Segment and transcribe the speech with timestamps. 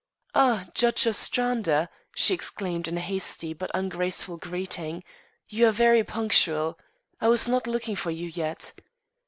[0.33, 5.03] "Ah, Judge Ostrander," she exclaimed in a hasty but not ungraceful greeting,
[5.47, 6.79] "you are very punctual.
[7.19, 8.73] I was not looking for you yet."